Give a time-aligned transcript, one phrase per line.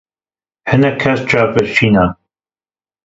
[0.69, 2.05] Hinek kes çavbirçî ne.